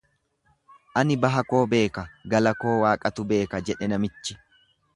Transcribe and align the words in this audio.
Ani 1.01 1.17
baha 1.21 1.41
koo 1.51 1.61
beeka, 1.73 2.03
gala 2.31 2.55
koo 2.61 2.75
waaqatu 2.85 3.29
beeka, 3.33 3.63
jedhe 3.69 3.91
namichi. 3.93 4.41